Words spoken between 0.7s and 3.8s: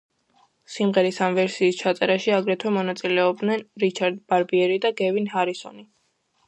სიმღერის ამ ვერსიის ჩაწერაში აგრეთვე მონაწილეობდნენ